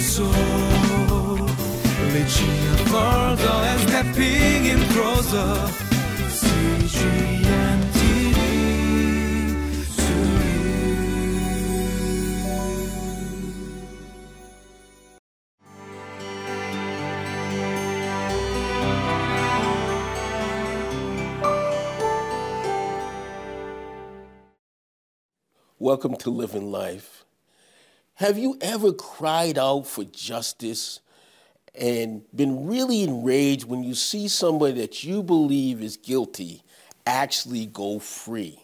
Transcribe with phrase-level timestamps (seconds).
[0.00, 0.26] soul.
[2.14, 5.50] Reaching further and stepping in closer.
[6.38, 7.80] CGN
[25.80, 27.24] Welcome to Living Life.
[28.18, 30.98] Have you ever cried out for justice
[31.72, 36.64] and been really enraged when you see somebody that you believe is guilty
[37.06, 38.58] actually go free?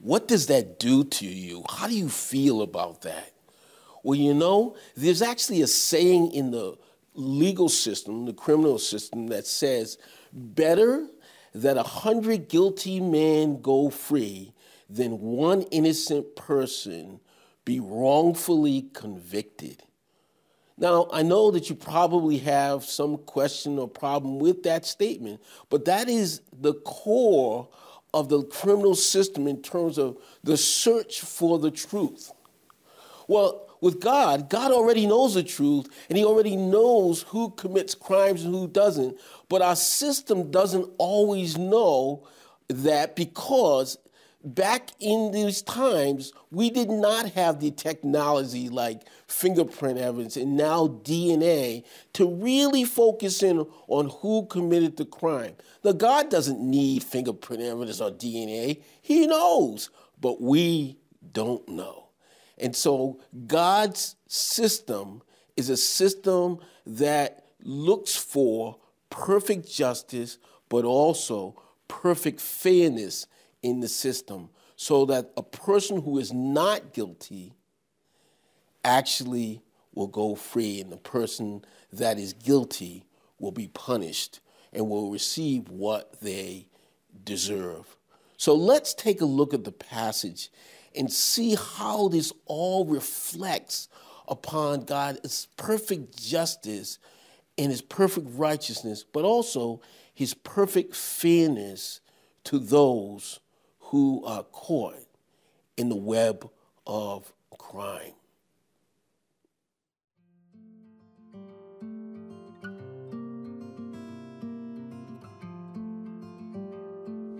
[0.00, 1.62] What does that do to you?
[1.70, 3.32] How do you feel about that?
[4.02, 6.76] Well, you know, there's actually a saying in the
[7.14, 9.98] legal system, the criminal system, that says,
[10.32, 11.06] better
[11.54, 14.52] that a hundred guilty men go free
[14.90, 17.20] than one innocent person
[17.68, 19.82] be wrongfully convicted.
[20.78, 25.84] Now, I know that you probably have some question or problem with that statement, but
[25.84, 27.68] that is the core
[28.14, 32.32] of the criminal system in terms of the search for the truth.
[33.26, 38.44] Well, with God, God already knows the truth and He already knows who commits crimes
[38.44, 39.18] and who doesn't.
[39.50, 42.26] But our system doesn't always know
[42.68, 43.98] that because
[44.44, 50.86] back in these times, we did not have the technology like fingerprint evidence and now
[50.86, 55.54] DNA to really focus in on who committed the crime.
[55.82, 60.98] The God doesn't need fingerprint evidence or DNA, He knows, but we
[61.32, 62.08] don't know.
[62.56, 65.22] And so God's system
[65.56, 68.78] is a system that looks for
[69.10, 73.26] perfect justice, but also perfect fairness
[73.68, 77.52] in the system so that a person who is not guilty
[78.84, 79.60] actually
[79.94, 83.04] will go free and the person that is guilty
[83.40, 84.40] will be punished
[84.72, 86.66] and will receive what they
[87.24, 87.96] deserve.
[88.36, 90.50] So let's take a look at the passage
[90.94, 93.88] and see how this all reflects
[94.28, 96.98] upon God's perfect justice
[97.56, 99.80] and his perfect righteousness, but also
[100.14, 102.00] his perfect fairness
[102.44, 103.40] to those
[103.88, 105.06] who are caught
[105.78, 106.48] in the web
[106.86, 108.12] of crime.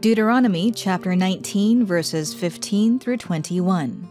[0.00, 4.08] Deuteronomy chapter 19, verses 15 through 21.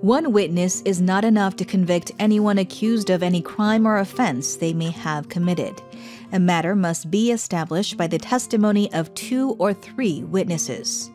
[0.00, 4.72] One witness is not enough to convict anyone accused of any crime or offense they
[4.72, 5.82] may have committed.
[6.32, 11.10] A matter must be established by the testimony of two or three witnesses.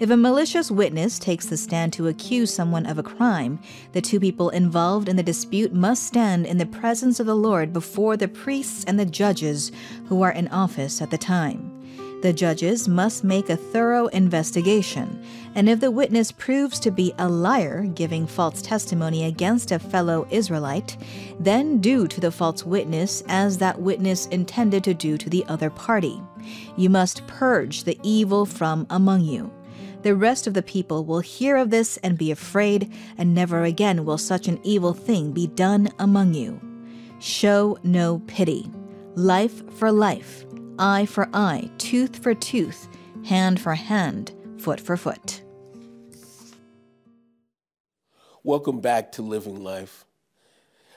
[0.00, 3.60] If a malicious witness takes the stand to accuse someone of a crime,
[3.92, 7.72] the two people involved in the dispute must stand in the presence of the Lord
[7.72, 9.70] before the priests and the judges
[10.06, 11.77] who are in office at the time.
[12.20, 15.22] The judges must make a thorough investigation,
[15.54, 20.26] and if the witness proves to be a liar, giving false testimony against a fellow
[20.28, 20.96] Israelite,
[21.38, 25.70] then do to the false witness as that witness intended to do to the other
[25.70, 26.20] party.
[26.76, 29.52] You must purge the evil from among you.
[30.02, 34.04] The rest of the people will hear of this and be afraid, and never again
[34.04, 36.60] will such an evil thing be done among you.
[37.20, 38.68] Show no pity.
[39.14, 40.44] Life for life
[40.78, 42.88] eye for eye, tooth for tooth,
[43.24, 45.42] hand for hand, foot for foot.
[48.44, 50.06] Welcome back to Living Life.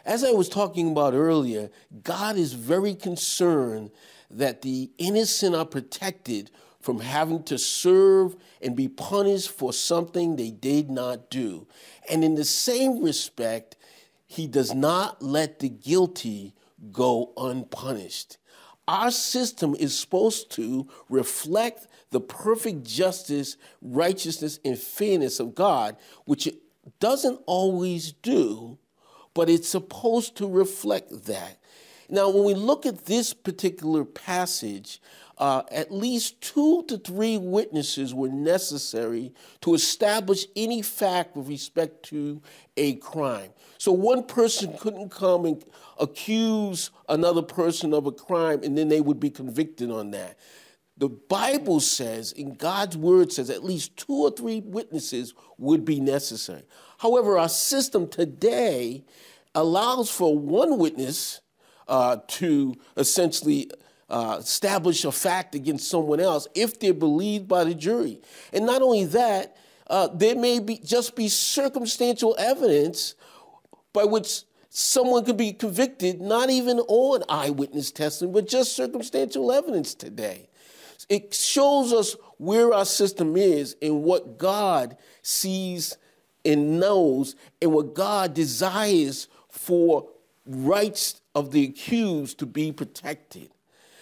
[0.06, 1.69] As I was talking about earlier,
[2.03, 3.92] God is very concerned
[4.30, 6.50] that the innocent are protected
[6.80, 11.68] from having to serve and be punished for something they did not do.
[12.09, 13.75] And in the same respect,
[14.25, 16.53] he does not let the guilty
[16.92, 18.38] go unpunished.
[18.88, 26.47] Our system is supposed to reflect the perfect justice, righteousness, and fairness of God, which
[26.47, 26.58] it
[27.00, 28.78] doesn't always do,
[29.33, 31.61] but it's supposed to reflect that.
[32.12, 35.02] Now, when we look at this particular passage,
[35.38, 39.31] uh, at least two to three witnesses were necessary
[39.62, 42.42] to establish any fact with respect to
[42.75, 43.52] a crime.
[43.78, 45.63] So one person couldn't come and
[46.00, 50.38] accuse another person of a crime and then they would be convicted on that.
[50.98, 56.02] The Bible says, in God's word says, at least two or three witnesses would be
[56.02, 56.64] necessary.
[57.00, 59.06] However, our system today
[59.56, 61.40] allows for one witness
[61.92, 63.70] uh, to essentially
[64.10, 68.22] uh, establish a fact against someone else if they're believed by the jury.
[68.54, 69.58] And not only that,
[69.88, 73.16] uh, there may be just be circumstantial evidence
[73.92, 79.94] by which someone could be convicted, not even on eyewitness testimony, but just circumstantial evidence
[79.94, 80.48] today.
[81.10, 85.98] It shows us where our system is and what God sees
[86.46, 90.08] and knows and what God desires for
[90.46, 93.50] rights of the accused to be protected.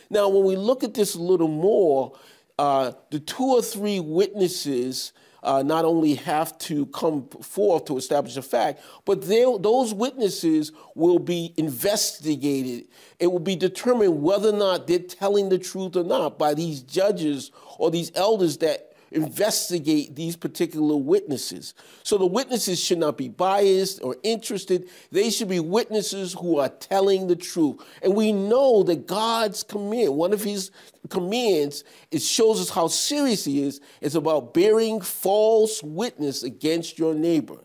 [0.10, 2.18] Now, when we look at this a little more,
[2.58, 8.36] uh, the two or three witnesses uh, not only have to come forth to establish
[8.36, 12.88] a fact, but those witnesses will be investigated.
[13.20, 16.82] It will be determined whether or not they're telling the truth or not by these
[16.82, 21.74] judges or these elders that investigate these particular witnesses.
[22.04, 24.90] So the witnesses should not be biased or interested.
[25.12, 27.78] They should be witnesses who are telling the truth.
[28.02, 30.72] And we know that God's command, one of his
[31.10, 33.82] commands, it shows us how serious he is.
[34.02, 37.58] It's about bearing false witness against your neighbor.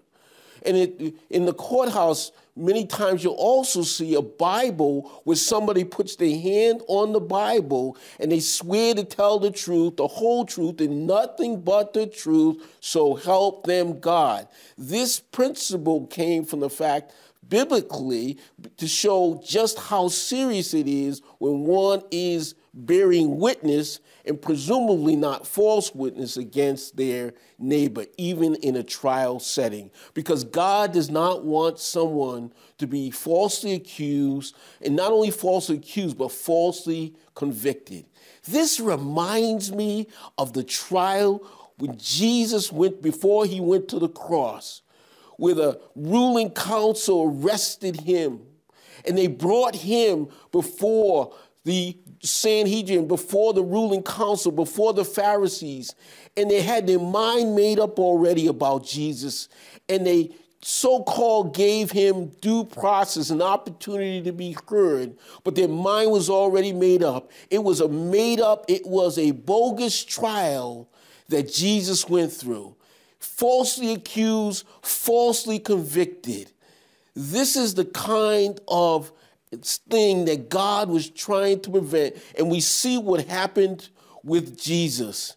[0.64, 6.16] And it, in the courthouse, many times you'll also see a Bible where somebody puts
[6.16, 10.80] their hand on the Bible and they swear to tell the truth, the whole truth,
[10.80, 14.48] and nothing but the truth, so help them God.
[14.78, 17.12] This principle came from the fact
[17.48, 18.38] biblically
[18.76, 25.46] to show just how serious it is when one is bearing witness and presumably not
[25.46, 29.90] false witness against their neighbor, even in a trial setting.
[30.12, 36.18] Because God does not want someone to be falsely accused, and not only falsely accused,
[36.18, 38.06] but falsely convicted.
[38.46, 41.46] This reminds me of the trial
[41.78, 44.82] when Jesus went before he went to the cross,
[45.36, 48.40] where the ruling council arrested him
[49.06, 51.34] and they brought him before
[51.64, 55.94] the Sanhedrin, before the ruling council, before the Pharisees,
[56.36, 59.48] and they had their mind made up already about Jesus,
[59.88, 60.30] and they
[60.62, 66.30] so called gave him due process, an opportunity to be heard, but their mind was
[66.30, 67.30] already made up.
[67.50, 70.88] It was a made up, it was a bogus trial
[71.28, 72.74] that Jesus went through.
[73.18, 76.50] Falsely accused, falsely convicted.
[77.14, 79.12] This is the kind of
[79.56, 82.16] thing that God was trying to prevent.
[82.38, 83.88] And we see what happened
[84.22, 85.36] with Jesus.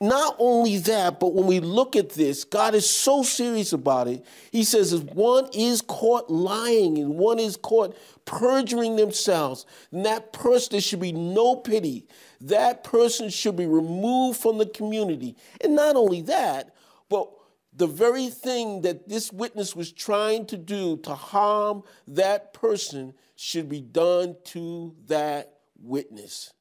[0.00, 4.26] Not only that, but when we look at this, God is so serious about it.
[4.50, 10.32] He says, if one is caught lying and one is caught perjuring themselves, then that
[10.32, 12.04] person, there should be no pity.
[12.40, 15.36] That person should be removed from the community.
[15.62, 16.74] And not only that,
[17.08, 17.30] but
[17.74, 23.68] the very thing that this witness was trying to do to harm that person should
[23.68, 26.52] be done to that witness.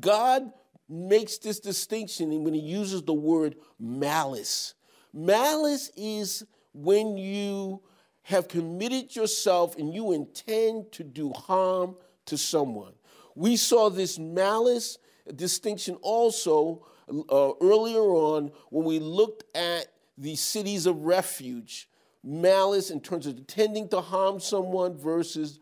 [0.00, 0.50] God
[0.88, 4.74] makes this distinction when he uses the word malice.
[5.12, 7.82] Malice is when you
[8.22, 11.96] have committed yourself and you intend to do harm
[12.26, 12.92] to someone.
[13.34, 14.98] We saw this malice
[15.36, 19.86] distinction also uh, earlier on when we looked at
[20.16, 21.88] the cities of refuge.
[22.22, 25.60] Malice in terms of intending to harm someone versus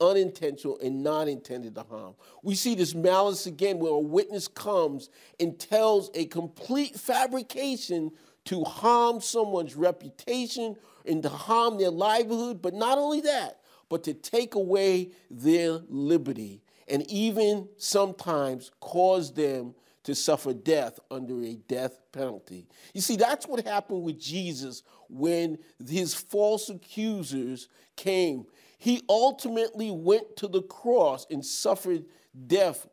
[0.00, 2.14] unintentional and not intended to harm.
[2.42, 5.08] We see this malice again where a witness comes
[5.40, 8.10] and tells a complete fabrication
[8.44, 10.76] to harm someone's reputation
[11.06, 16.62] and to harm their livelihood, but not only that, but to take away their liberty
[16.88, 22.66] and even sometimes cause them to suffer death under a death penalty.
[22.92, 28.46] You see, that's what happened with Jesus when his false accusers came
[28.82, 32.04] he ultimately went to the cross and suffered
[32.48, 32.88] death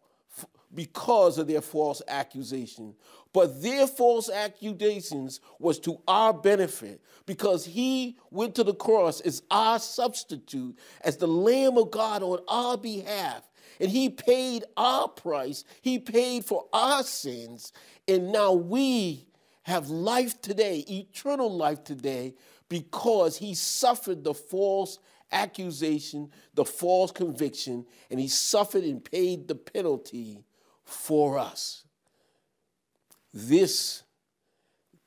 [0.72, 2.94] because of their false accusation.
[3.34, 9.42] But their false accusations was to our benefit because he went to the cross as
[9.50, 13.49] our substitute, as the Lamb of God on our behalf.
[13.80, 17.72] And he paid our price, he paid for our sins.
[18.08, 19.28] And now we
[19.63, 22.36] have life today, eternal life today,
[22.70, 25.00] because he suffered the false
[25.32, 30.44] accusation, the false conviction, and he suffered and paid the penalty
[30.84, 31.84] for us.
[33.34, 34.04] This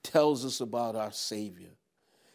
[0.02, 1.70] tells us about our Savior.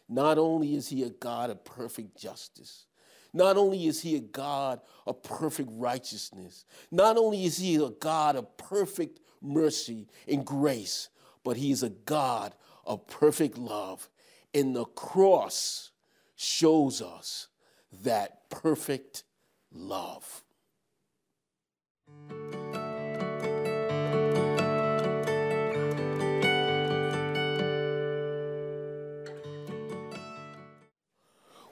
[0.10, 2.86] Not only is he a God of perfect justice,
[3.34, 8.36] not only is he a God of perfect righteousness, not only is he a God
[8.36, 11.10] of perfect mercy and grace,
[11.44, 12.54] but he is a God
[12.86, 14.10] of perfect love.
[14.54, 15.92] And the cross
[16.36, 17.48] shows us
[18.04, 19.24] that perfect
[19.72, 20.44] love.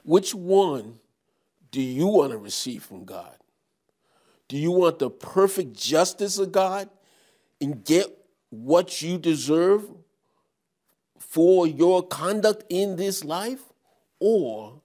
[0.04, 1.00] Which one
[1.76, 3.36] do you want to receive from God?
[4.48, 6.90] Do you want the perfect justice of God
[7.60, 8.18] and get
[8.50, 9.84] what you deserve
[11.20, 13.60] for your conduct in this life?
[14.22, 14.80] Or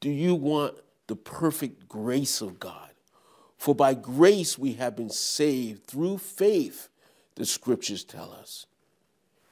[0.00, 0.76] do you want
[1.08, 2.92] the perfect grace of God?
[3.58, 6.88] For by grace we have been saved through faith,
[7.34, 8.64] the scriptures tell us.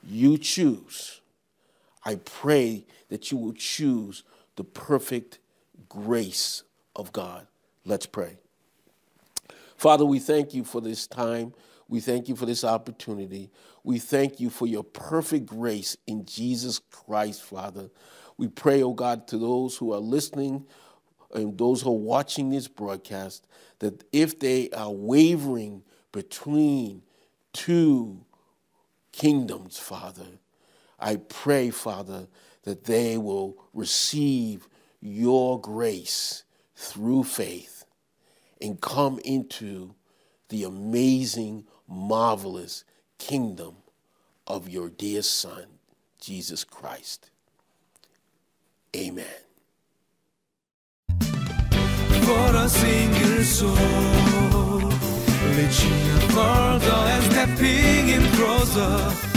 [0.03, 1.21] You choose.
[2.03, 4.23] I pray that you will choose
[4.57, 5.39] the perfect
[5.89, 6.63] grace
[6.95, 7.47] of God.
[7.85, 8.39] Let's pray.
[9.77, 11.55] Father, we thank you for this time.
[11.89, 13.51] We thank you for this opportunity.
[13.83, 17.91] We thank you for your perfect grace in Jesus Christ, Father.
[18.37, 20.67] We pray, oh God, to those who are listening
[21.35, 23.47] and those who are watching this broadcast,
[23.79, 25.83] that if they are wavering
[26.13, 27.03] between
[27.53, 28.25] two
[29.13, 30.27] kingdoms, Father,
[30.99, 32.29] I pray, Father,
[32.65, 34.69] that they will receive
[35.01, 37.85] your grace through faith
[38.61, 39.95] and come into
[40.49, 42.85] the amazing, marvelous
[43.19, 43.77] kingdom
[44.47, 45.65] of your dear Son,
[46.21, 47.31] Jesus Christ.
[48.97, 49.27] Amen.
[51.19, 54.81] For a single soul,
[55.57, 59.31] reaching further and stepping in closer.